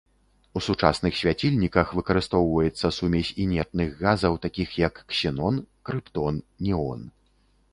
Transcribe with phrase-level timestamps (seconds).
[0.59, 5.55] У сучасных свяцільніках выкарыстоўваецца сумець інертных газаў, такіх як ксенон,
[5.91, 6.33] крыптон,
[6.67, 6.99] неон.